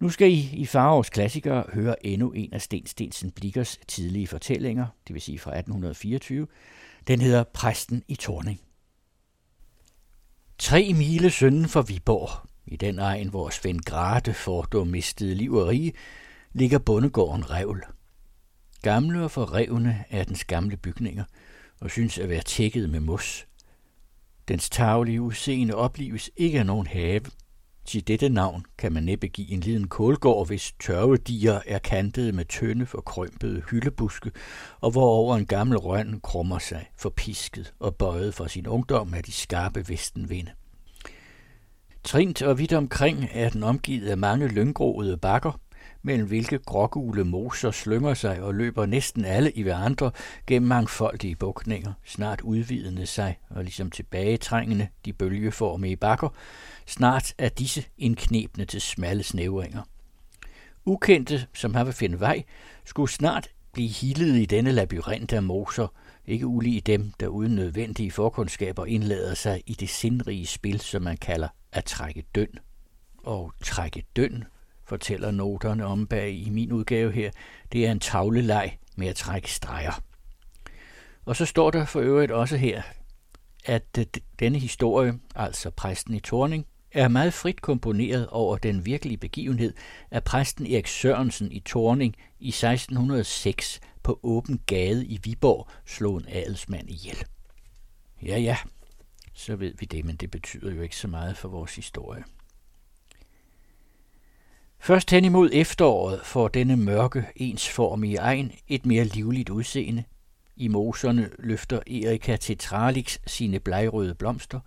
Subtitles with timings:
[0.00, 4.86] Nu skal I i Farovs klassikere høre endnu en af Sten Stensen Blikkers tidlige fortællinger,
[5.06, 6.46] det vil sige fra 1824.
[7.06, 8.60] Den hedder Præsten i Torning.
[10.58, 15.68] Tre mile sønden for Viborg, i den egen, hvor Svend Grate fordom mistede liv og
[15.68, 15.92] rige,
[16.52, 17.84] ligger bondegården Revl.
[18.82, 21.24] Gamle og forrevne er dens gamle bygninger,
[21.80, 23.46] og synes at være tækket med mos.
[24.48, 27.20] Dens taglige udseende oplives ikke af nogen have,
[27.90, 32.44] til dette navn kan man næppe give en liden kålgård, hvis tørvediger er kantet med
[32.44, 34.30] tynde forkrømpede hyldebuske,
[34.80, 39.32] og hvorover en gammel røn krummer sig, forpisket og bøjet for sin ungdom af de
[39.32, 40.50] skarpe vestenvinde.
[42.04, 45.60] Trint og vidt omkring er den omgivet af mange lynggroede bakker,
[46.02, 50.10] mellem hvilke grågule moser slynger sig og løber næsten alle i hverandre
[50.46, 56.28] gennem mangfoldige bukninger, snart udvidende sig og ligesom tilbagetrængende de bølgeformige bakker,
[56.86, 59.82] snart er disse indknebne til smalle snævringer.
[60.84, 62.42] Ukendte, som har vil finde vej,
[62.84, 65.88] skulle snart blive hildet i denne labyrint af moser,
[66.26, 71.16] ikke ulige dem, der uden nødvendige forkundskaber indlader sig i det sindrige spil, som man
[71.16, 72.58] kalder at trække døn.
[73.24, 74.44] Og trække døn,
[74.90, 77.30] fortæller noterne om bag i min udgave her,
[77.72, 80.02] det er en tavleleg med at trække streger.
[81.24, 82.82] Og så står der for øvrigt også her,
[83.64, 83.98] at
[84.38, 89.74] denne historie, altså præsten i Torning, er meget frit komponeret over den virkelige begivenhed
[90.10, 96.26] af præsten Erik Sørensen i Torning i 1606 på åben gade i Viborg slog en
[96.28, 97.24] adelsmand ihjel.
[98.22, 98.56] Ja, ja,
[99.34, 102.24] så ved vi det, men det betyder jo ikke så meget for vores historie.
[104.82, 110.04] Først hen imod efteråret får denne mørke, ensformige egen et mere livligt udseende.
[110.56, 114.60] I moserne løfter Erika tetralix sine blegrøde blomster,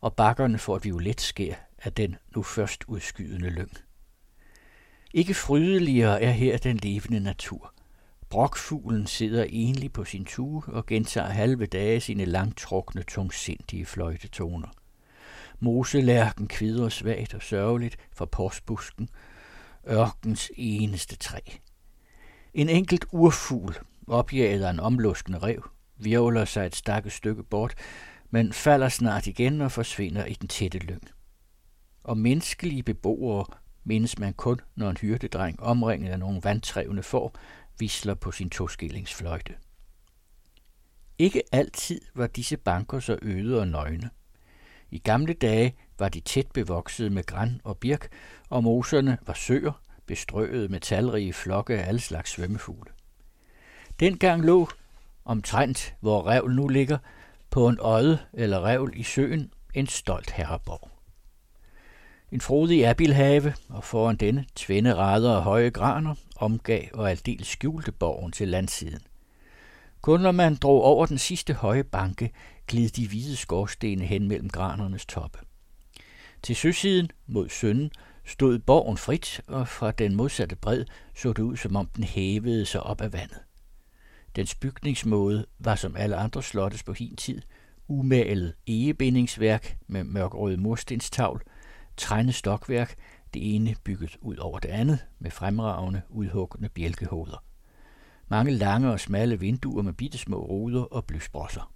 [0.00, 3.70] og bakkerne får et violet skær af den nu først udskydende lyng.
[5.12, 7.72] Ikke frydeligere er her den levende natur.
[8.30, 14.68] Brokfuglen sidder enlig på sin tue og gentager halve dage sine langtrukne, tungsindige fløjtetoner.
[15.60, 19.08] Moselærken kvider svagt og sørgeligt fra postbusken,
[19.88, 21.40] ørkens eneste træ.
[22.54, 23.74] En enkelt urfugl,
[24.06, 27.74] opjaget af en omluskende rev, virvler sig et stakke stykke bort,
[28.30, 31.02] men falder snart igen og forsvinder i den tætte lyng.
[32.04, 33.46] Og menneskelige beboere
[33.84, 37.34] mindes man kun, når en hyrdedreng omringet af nogle vandtrævne får,
[37.78, 39.54] visler på sin toskillingsfløjte.
[41.18, 44.10] Ikke altid var disse banker så øde og nøgne.
[44.90, 48.08] I gamle dage var de tæt bevokset med græn og birk,
[48.48, 52.90] og moserne var søer, bestrøet med talrige flokke af alle slags svømmefugle.
[54.00, 54.68] Dengang lå,
[55.24, 56.98] omtrent hvor revl nu ligger,
[57.50, 60.90] på en øde eller revl i søen, en stolt herreborg.
[62.32, 67.92] En frodig abilhave, og foran denne tvinde rader af høje graner, omgav og aldeles skjulte
[67.92, 69.00] borgen til landsiden.
[70.00, 72.30] Kun når man drog over den sidste høje banke,
[72.66, 75.38] gled de hvide skorstene hen mellem granernes toppe.
[76.44, 77.90] Til søsiden mod sønden
[78.24, 80.84] stod borgen frit, og fra den modsatte bred
[81.16, 83.38] så det ud, som om den hævede sig op af vandet.
[84.36, 87.42] Dens bygningsmåde var som alle andre slottes på hin tid,
[87.88, 91.42] umalet egebindingsværk med mørkrøde murstenstavl,
[91.96, 92.94] trænde stokværk,
[93.34, 97.44] det ene bygget ud over det andet med fremragende, udhuggende bjælkehoveder.
[98.28, 101.73] Mange lange og smalle vinduer med bittesmå ruder og blysbrosser.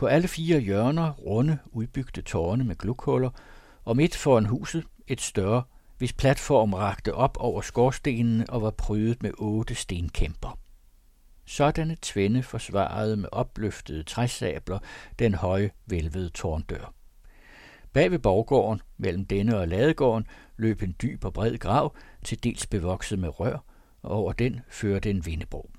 [0.00, 3.30] På alle fire hjørner runde, udbygte tårne med glukhuller,
[3.84, 5.62] og midt foran huset et større,
[5.98, 10.58] hvis platform rakte op over skorstenene og var prydet med otte stenkæmper.
[11.46, 14.78] Sådanne tvænde forsvarede med opløftede træsabler
[15.18, 16.94] den høje, velvede tårndør.
[17.92, 21.94] Bag ved borggården, mellem denne og ladegården, løb en dyb og bred grav,
[22.24, 23.64] til dels bevokset med rør,
[24.02, 25.70] og over den førte en vindebro.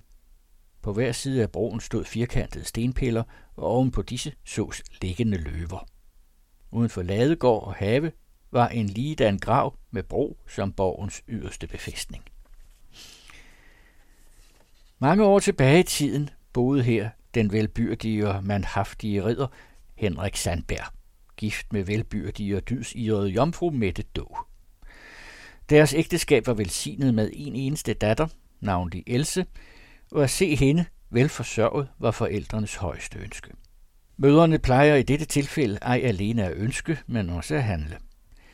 [0.81, 3.23] På hver side af broen stod firkantede stenpiller,
[3.55, 5.87] og oven på disse sås liggende løver.
[6.71, 8.11] Uden for ladegård og have
[8.51, 12.23] var en ligedan grav med bro som borgens yderste befæstning.
[14.99, 19.47] Mange år tilbage i tiden boede her den velbyrdige og manhaftige ridder
[19.95, 20.93] Henrik Sandberg,
[21.37, 24.37] gift med velbyrdige og dydsirede jomfru Mette Då.
[25.69, 28.27] Deres ægteskab var velsignet med en eneste datter,
[28.59, 29.45] navnlig Else,
[30.11, 33.51] og at se hende velforsørget var forældrenes højeste ønske.
[34.17, 37.97] Møderne plejer i dette tilfælde ej alene at ønske, men også at handle.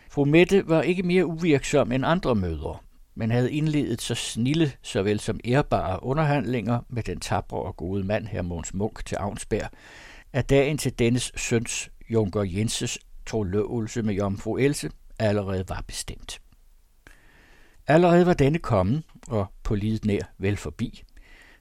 [0.09, 2.77] Fru Mette var ikke mere uvirksom end andre mødre,
[3.15, 8.27] men havde indledet så snille såvel som ærbare underhandlinger med den tabre og gode mand
[8.27, 9.69] her Måns Munk til Avnsberg,
[10.33, 14.89] at dagen til dennes søns Junker Jenses troløvelse med jomfru Else
[15.19, 16.41] allerede var bestemt.
[17.87, 21.03] Allerede var denne kommet, og på lidet nær vel forbi.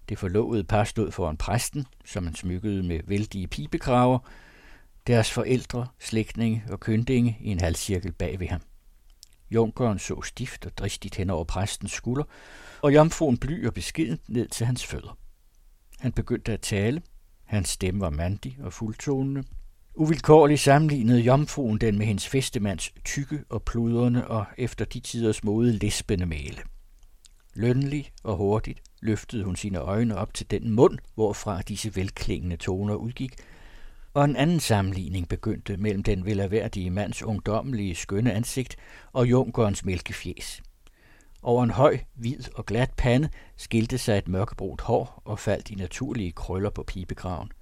[0.09, 4.19] Det forlovede par stod foran præsten, som han smykkede med vældige pibekraver,
[5.07, 8.61] deres forældre, slægtninge og køndinge i en halvcirkel bag ved ham.
[9.51, 12.25] Junkeren så stift og dristigt hen over præstens skulder,
[12.83, 15.19] og jomfruen bly og beskeden ned til hans fødder.
[16.01, 17.03] Han begyndte at tale.
[17.45, 19.45] Hans stemme var mandig og fuldtonende.
[19.95, 25.73] Uvilkårligt sammenlignede jomfruen den med hendes festemands tykke og pludrende og efter de tiders mode
[25.73, 26.59] lispende male.
[27.55, 32.95] Lønlig og hurtigt løftede hun sine øjne op til den mund, hvorfra disse velklingende toner
[32.95, 33.35] udgik,
[34.15, 38.77] og en anden sammenligning begyndte mellem den velaværdige mands ungdommelige skønne ansigt
[39.13, 40.63] og junkerens mælkefjes.
[41.43, 45.75] Over en høj, hvid og glat pande skilte sig et mørkebrunt hår og faldt i
[45.75, 47.53] naturlige krøller på pibegraven.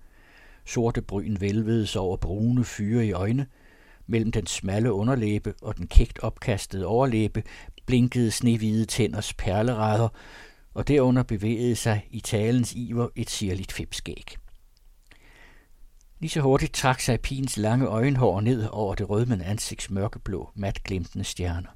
[0.65, 3.47] Sorte bryn vælvedes over brune fyre i øjne.
[4.07, 7.43] Mellem den smalle underlæbe og den kægt opkastede overlæbe
[7.87, 10.09] blinkede snehvide tænders perleræder,
[10.75, 14.37] og derunder bevægede sig i talens iver et sirligt fipskæg.
[16.21, 20.85] Lige så hurtigt trak sig pigens lange øjenhår ned over det rødmende ansigts mørkeblå, mat
[20.85, 21.69] glimtende stjerner.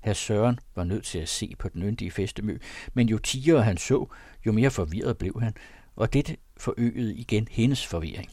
[0.00, 2.58] Herr Søren var nødt til at se på den yndige festemø,
[2.94, 4.06] men jo tigere han så,
[4.46, 5.54] jo mere forvirret blev han,
[5.96, 8.30] og dette forøgede igen hendes forvirring.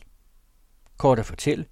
[0.97, 1.65] Kort at fortælle,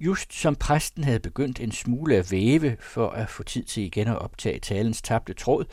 [0.00, 4.08] just som præsten havde begyndt en smule at væve for at få tid til igen
[4.08, 5.64] at optage talens tabte tråd,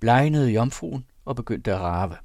[0.00, 2.16] blegnede jomfruen og begyndte at rave.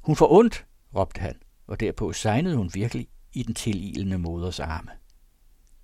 [0.00, 1.34] Hun får ondt, råbte han,
[1.66, 4.90] og derpå sejnede hun virkelig i den tililende moders arme.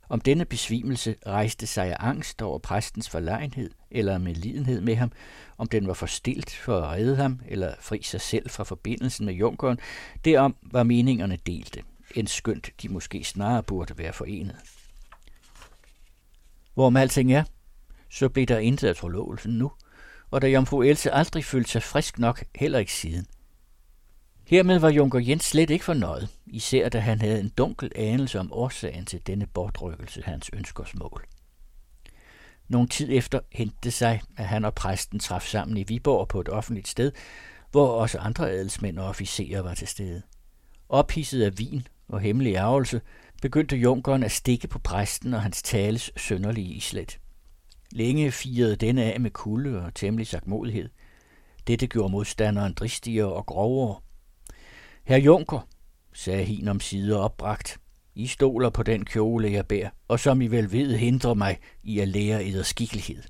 [0.09, 5.13] Om denne besvimelse rejste sig af angst over præstens forlegenhed eller med lidenhed med ham,
[5.59, 9.35] om den var forstilt for at redde ham eller fri sig selv fra forbindelsen med
[9.35, 9.79] junkeren,
[10.25, 11.83] derom var meningerne delte,
[12.15, 14.57] end skønt de måske snarere burde være forenet.
[16.75, 17.45] Hvorom alting er,
[18.11, 19.73] så blev der intet af forlovelsen nu,
[20.31, 23.27] og da jomfru Else aldrig følte sig frisk nok, heller ikke siden–
[24.49, 28.53] Hermed var Junker Jens slet ikke fornøjet, især da han havde en dunkel anelse om
[28.53, 31.27] årsagen til denne bortrykkelse hans ønskers mål.
[32.69, 36.49] Nogle tid efter hentede sig, at han og præsten traf sammen i Viborg på et
[36.49, 37.13] offentligt sted,
[37.71, 40.23] hvor også andre adelsmænd og officerer var til stede.
[40.89, 43.01] Ophidset af vin og hemmelig ærgelse,
[43.43, 47.19] begyndte junkeren at stikke på præsten og hans tales sønderlige islet.
[47.93, 50.91] Længe firede denne af med kulde og temmelig sagtmodighed.
[51.67, 54.01] Dette gjorde modstanderen dristigere og grovere,
[55.09, 55.69] Herr Junker,
[56.13, 57.81] sagde hin om side opbragt,
[58.15, 61.99] I stoler på den kjole, jeg bærer, og som I vel ved hindrer mig i
[61.99, 63.23] at lære eders skikkelighed.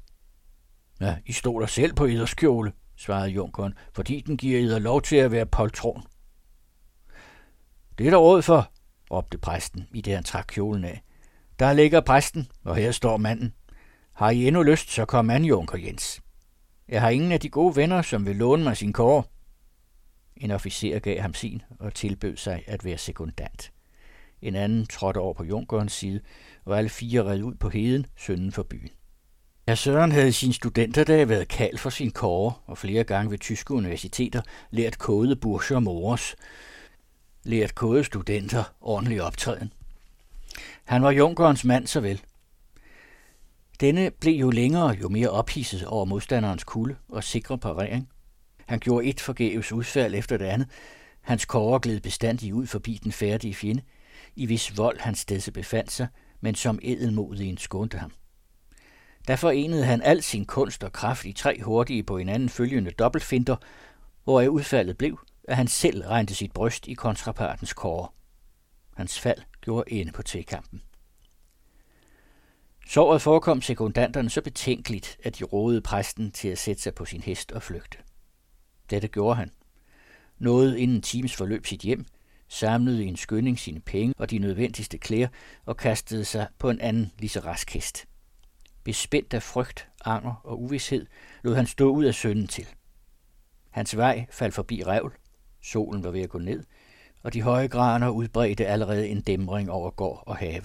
[1.01, 5.17] Ja, I stoler selv på eders kjole, svarede junkeren, fordi den giver eder lov til
[5.17, 6.03] at være poltron.
[7.99, 8.73] Det er der råd for,
[9.11, 11.03] råbte præsten, i det han trak kjolen af.
[11.59, 13.55] Der ligger præsten, og her står manden.
[14.19, 16.21] Har I endnu lyst, så kom an, junker Jens.
[16.89, 19.27] Jeg har ingen af de gode venner, som vil låne mig sin kår.
[20.37, 23.73] En officer gav ham sin og tilbød sig at være sekundant.
[24.43, 26.21] En anden trådte over på Junkerens side,
[26.65, 28.91] og alle fire red ud på heden, sønden for byen.
[29.67, 33.75] Herr Søren havde sin studenterdag været kald for sin kåre, og flere gange ved tyske
[33.75, 36.37] universiteter lært kode bursche og mores.
[37.45, 39.73] Lært kode studenter ordentlig optræden.
[40.85, 42.23] Han var Junkerens mand såvel.
[43.81, 48.09] Denne blev jo længere, jo mere ophidset over modstanderens kulde og sikre parering,
[48.69, 50.69] han gjorde et forgæves udfald efter det andet.
[51.21, 53.83] Hans kåre gled bestandig ud forbi den færdige fjende,
[54.37, 56.07] i hvis vold hans stedse befandt sig,
[56.41, 58.13] men som edelmodigen skånte ham.
[59.29, 63.57] Der forenede han al sin kunst og kraft i tre hurtige på hinanden følgende dobbeltfinder,
[64.25, 68.09] hvor udfaldet blev, at han selv regnede sit bryst i kontrapartens kåre.
[68.97, 70.83] Hans fald gjorde ende på tekampen.
[72.91, 77.21] Såret forekom sekundanterne så betænkeligt, at de rådede præsten til at sætte sig på sin
[77.21, 77.99] hest og flygte.
[78.91, 79.51] Dette gjorde han.
[80.39, 82.05] Nåede inden times forløb sit hjem,
[82.49, 85.29] samlede i en skynding sine penge og de nødvendigste klæder
[85.67, 88.07] og kastede sig på en anden lige så rask hest.
[88.85, 91.07] Bespændt af frygt, anger og uvidshed,
[91.43, 92.67] lod han stå ud af sønnen til.
[93.71, 95.13] Hans vej faldt forbi revl,
[95.63, 96.65] solen var ved at gå ned,
[97.23, 100.63] og de høje graner udbredte allerede en dæmring over gård og have.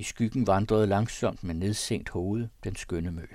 [0.00, 3.26] I skyggen vandrede langsomt med nedsænkt hoved den skønne mø.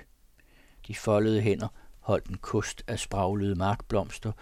[0.86, 1.68] De foldede hænder
[2.00, 4.32] holdt en kust af spraglede markblomster,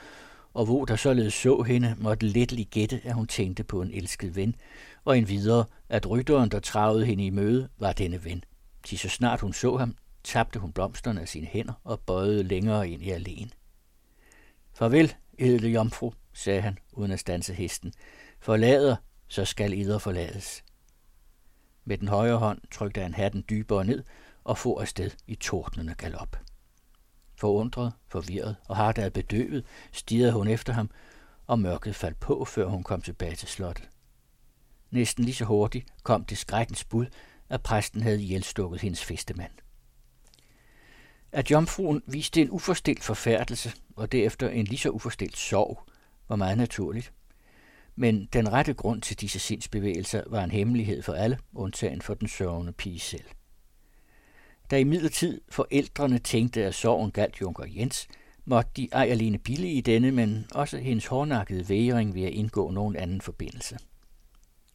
[0.54, 4.36] og hvor der således så hende, måtte let gætte, at hun tænkte på en elsket
[4.36, 4.54] ven,
[5.04, 8.44] og en videre, at rytteren, der travede hende i møde, var denne ven.
[8.84, 12.88] Til så snart hun så ham, tabte hun blomsterne af sine hænder og bøjede længere
[12.88, 13.50] ind i alene.
[14.74, 17.92] Farvel, edle jomfru, sagde han, uden at stanse hesten.
[18.40, 18.96] Forlader,
[19.28, 20.63] så skal eder forlades.
[21.84, 24.04] Med den højre hånd trykte han hatten dybere ned
[24.44, 26.36] og for afsted i tordnende galop.
[27.36, 30.90] Forundret, forvirret og hardt bedøvet, stirrede hun efter ham,
[31.46, 33.88] og mørket faldt på, før hun kom tilbage til slottet.
[34.90, 37.06] Næsten lige så hurtigt kom det skrækkens bud,
[37.48, 39.52] at præsten havde ihjelstukket hendes festemand.
[41.32, 45.82] At jomfruen viste en uforstilt forfærdelse, og derefter en lige så uforstilt sorg,
[46.28, 47.12] var meget naturligt.
[47.96, 52.28] Men den rette grund til disse sindsbevægelser var en hemmelighed for alle, undtagen for den
[52.28, 53.24] sørgende pige selv.
[54.70, 58.08] Da i midlertid forældrene tænkte, at sorgen galt Junker Jens,
[58.44, 62.70] måtte de ej alene bille i denne, men også hendes hårdnakkede væring ved at indgå
[62.70, 63.78] nogen anden forbindelse.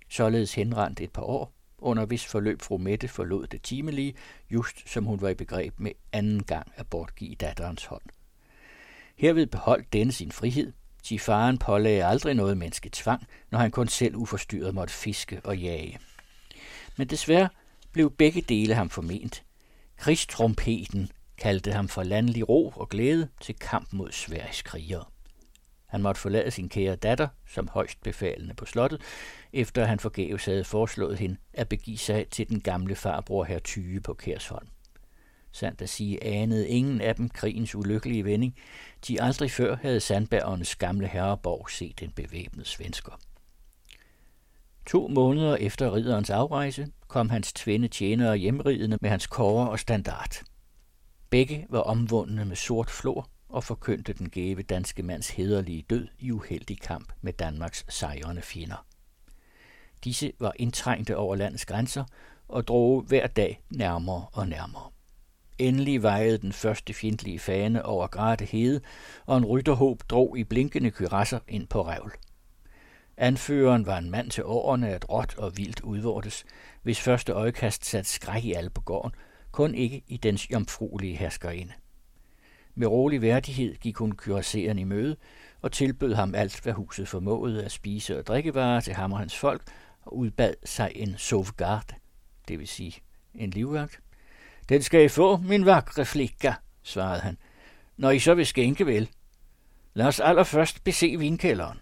[0.09, 4.13] Således henrendt et par år, under hvis forløb fru Mette forlod det timelige,
[4.51, 8.01] just som hun var i begreb med anden gang at bortgive datterens hånd.
[9.15, 10.73] Herved beholdt denne sin frihed,
[11.03, 15.58] til faren pålagde aldrig noget menneske tvang, når han kun selv uforstyrret måtte fiske og
[15.58, 16.00] jage.
[16.98, 17.50] Men desværre
[17.91, 19.44] blev begge dele ham forment.
[19.98, 25.06] Krigstrompeten kaldte ham for landlig ro og glæde til kamp mod Sveriges krigere.
[25.88, 29.01] Han måtte forlade sin kære datter som højst befalende på slottet,
[29.53, 34.01] efter han forgæves havde foreslået hende at begive sig til den gamle farbror her Tyge
[34.01, 34.68] på Kærsholm.
[35.51, 38.56] Sandt at sige anede ingen af dem krigens ulykkelige vending.
[39.08, 43.20] De aldrig før havde Sandbergernes gamle herreborg set en bevæbnet svensker.
[44.86, 50.41] To måneder efter ridderens afrejse kom hans tvinde tjenere hjemridende med hans kårer og standard.
[51.29, 56.32] Begge var omvundne med sort flor og forkyndte den gave danske mands hederlige død i
[56.32, 58.86] uheldig kamp med Danmarks sejrende fjender.
[60.03, 62.03] Disse var indtrængte over landets grænser
[62.48, 64.89] og drog hver dag nærmere og nærmere.
[65.59, 68.81] Endelig vejede den første fjendtlige fane over Grate Hede,
[69.25, 72.11] og en rytterhåb drog i blinkende kyrasser ind på revl.
[73.17, 76.45] Anføreren var en mand til årene at råt og vildt udvortes,
[76.83, 79.11] hvis første øjekast satte skræk i alle på gården,
[79.51, 81.73] kun ikke i dens jomfruelige herskerinde.
[82.75, 85.15] Med rolig værdighed gik hun kyrasseren i møde
[85.61, 89.37] og tilbød ham alt, hvad huset formåede at spise og drikkevarer til ham og hans
[89.37, 89.61] folk,
[90.01, 91.95] og udbad sig en sauvegarde,
[92.47, 92.93] det vil sige
[93.35, 93.99] en livvagt.
[94.69, 97.38] Den skal I få, min vakre flikka, svarede han,
[97.97, 99.09] når I så vil skænke vel.
[99.93, 101.79] Lad os allerførst bese vinkælderen.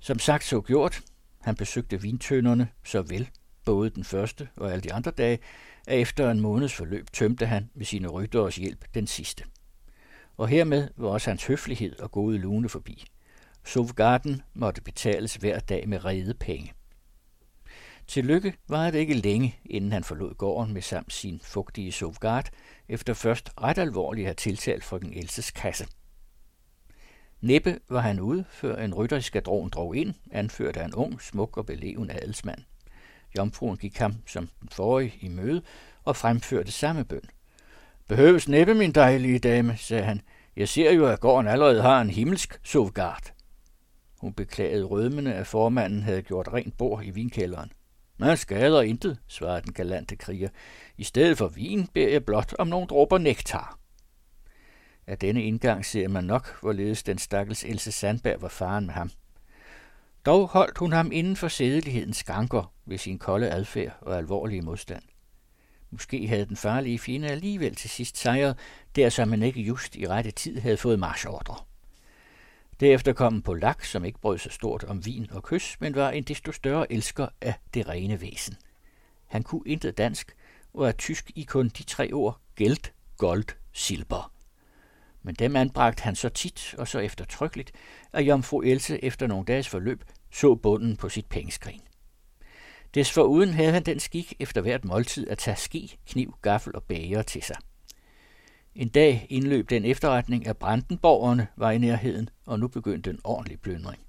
[0.00, 1.00] Som sagt så gjort,
[1.40, 3.28] han besøgte vintønderne så vel,
[3.64, 5.38] både den første og alle de andre dage,
[5.86, 9.44] at efter en måneds forløb tømte han med sine rytteres hjælp den sidste.
[10.36, 13.04] Og hermed var også hans høflighed og gode lune forbi.
[13.64, 16.72] Sovgarden måtte betales hver dag med rede penge.
[18.10, 22.48] Til lykke var det ikke længe, inden han forlod gården med samt sin fugtige Sovgard,
[22.88, 25.86] efter først ret alvorligt at have tiltalt den Elses kasse.
[27.40, 31.66] Næppe var han ude, før en rytterskadron drog ind, anført af en ung, smuk og
[31.66, 32.58] beleven adelsmand.
[33.38, 35.62] Jomfruen gik ham som den forrige i møde
[36.04, 37.30] og fremførte samme bøn.
[38.08, 40.20] Behøves næppe, min dejlige dame, sagde han.
[40.56, 43.32] Jeg ser jo, at gården allerede har en himmelsk sovgard.
[44.20, 47.72] Hun beklagede rødmende, at formanden havde gjort rent bord i vinkælderen.
[48.20, 50.48] Man skader intet, svarede den galante kriger.
[50.96, 53.78] I stedet for vin beder jeg blot om nogle dråber nektar.
[55.06, 59.10] Af denne indgang ser man nok, hvorledes den stakkels Else Sandberg var faren med ham.
[60.26, 65.02] Dog holdt hun ham inden for sædelighedens skanker ved sin kolde adfærd og alvorlige modstand.
[65.90, 68.58] Måske havde den farlige fjende alligevel til sidst sejret,
[68.96, 71.69] der som han ikke just i rette tid havde fået marschordre.
[72.80, 76.10] Derefter kom en polak, som ikke brød sig stort om vin og kys, men var
[76.10, 78.56] en desto større elsker af det rene væsen.
[79.26, 80.36] Han kunne intet dansk,
[80.74, 84.32] og er tysk i kun de tre ord gæld, gold, silber.
[85.22, 87.72] Men dem anbragte han så tit og så eftertrykkeligt,
[88.12, 91.80] at jomfru Else efter nogle dages forløb så bunden på sit pengeskrin.
[92.94, 97.22] Desforuden havde han den skik efter hvert måltid at tage ski, kniv, gaffel og bager
[97.22, 97.56] til sig.
[98.74, 103.60] En dag indløb den efterretning, at Brandenborgerne var i nærheden, og nu begyndte en ordentlig
[103.60, 104.02] plyndring.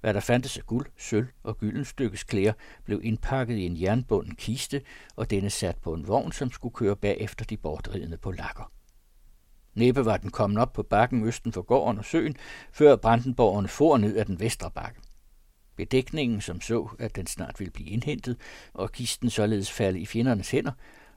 [0.00, 2.52] Hvad der fandtes af guld, sølv og gyldenstykkes klæder,
[2.84, 4.82] blev indpakket i en jernbunden kiste,
[5.16, 8.72] og denne sat på en vogn, som skulle køre bagefter de bortridende på lakker.
[9.74, 12.36] Næppe var den kommet op på bakken østen for gården og søen,
[12.72, 15.00] før Brandenborgerne for ned ad den vestre bakke.
[15.76, 18.36] Bedækningen, som så, at den snart ville blive indhentet,
[18.72, 20.72] og kisten således falde i fjendernes hænder,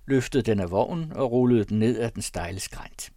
[0.08, 3.12] løftede den af vognen og rullede den ned ad den stejle skrænt.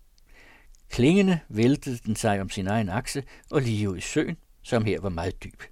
[0.88, 5.00] Klingende væltede den sig om sin egen akse og lige ud i søen, som her
[5.00, 5.62] var meget dyb.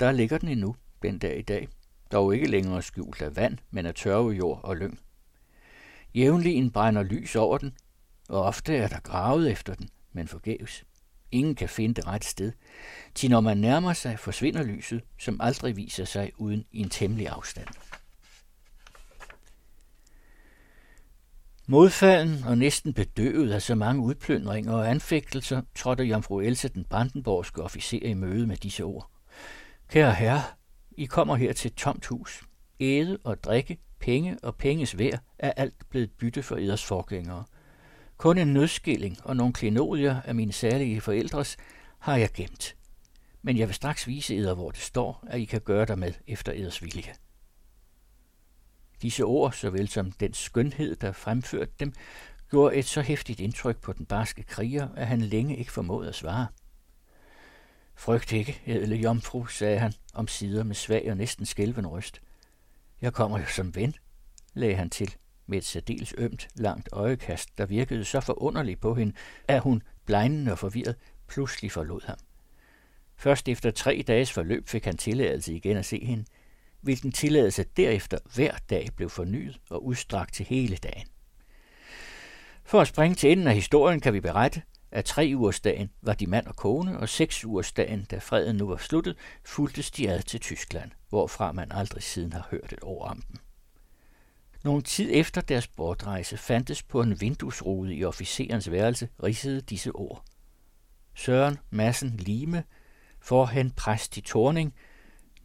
[0.00, 1.68] Der ligger den endnu, den dag i dag,
[2.12, 4.98] dog ikke længere skjult af vand, men af tørve jord og lyng.
[6.14, 7.72] Jævnligen brænder lys over den,
[8.28, 10.84] og ofte er der gravet efter den, men forgæves.
[11.32, 12.52] Ingen kan finde det rette sted.
[13.14, 17.28] Til når man nærmer sig, forsvinder lyset, som aldrig viser sig uden i en temmelig
[17.28, 17.68] afstand.
[21.70, 27.62] Modfalden og næsten bedøvet af så mange udplyndringer og anfægtelser, trådte jomfru Else den brandenborgske
[27.62, 29.10] officer i møde med disse ord.
[29.88, 30.42] Kære herre,
[30.92, 32.42] I kommer her til et tomt hus.
[32.80, 37.44] Æde og drikke, penge og penges værd er alt blevet bytte for eders forgængere.
[38.16, 41.56] Kun en nødskilling og nogle klenodier af mine særlige forældres
[41.98, 42.76] har jeg gemt.
[43.42, 46.12] Men jeg vil straks vise eder, hvor det står, at I kan gøre der med
[46.26, 47.12] efter eders vilje.
[49.02, 51.92] Disse ord, såvel som den skønhed, der fremførte dem,
[52.50, 56.14] gjorde et så hæftigt indtryk på den barske kriger, at han længe ikke formåede at
[56.14, 56.46] svare.
[57.94, 62.20] Frygt ikke, edle jomfru, sagde han om sider med svag og næsten skælven røst.
[63.00, 63.94] Jeg kommer jo som ven,
[64.54, 65.14] lagde han til
[65.46, 69.12] med et særdeles ømt, langt øjekast, der virkede så forunderligt på hende,
[69.48, 70.96] at hun, blegnende og forvirret,
[71.28, 72.18] pludselig forlod ham.
[73.16, 76.24] Først efter tre dages forløb fik han tilladelse igen at se hende,
[76.80, 81.06] hvilken tilladelse derefter hver dag blev fornyet og udstrakt til hele dagen.
[82.64, 86.26] For at springe til enden af historien kan vi berette, at tre ugersdagen var de
[86.26, 90.40] mand og kone, og seks ugersdagen, da freden nu var sluttet, fuldtes de ad til
[90.40, 93.36] Tyskland, hvorfra man aldrig siden har hørt et ord om dem.
[94.64, 100.24] Nogle tid efter deres bortrejse fandtes på en vinduesrude i officerens værelse ridsede disse ord.
[101.14, 102.64] Søren Massen Lime,
[103.20, 104.74] forhen præst i Torning,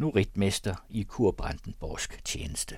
[0.03, 2.77] nu ritmester i Kurbrandenborgsk tjeneste.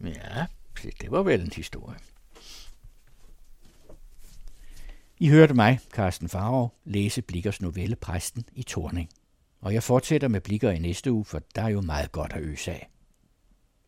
[0.00, 0.46] ja,
[1.00, 1.98] det var vel en historie.
[5.18, 9.10] I hørte mig, Carsten Farov, læse Blikkers novelle Præsten i Torning.
[9.60, 12.42] Og jeg fortsætter med Blikker i næste uge, for der er jo meget godt at
[12.42, 12.90] øse af.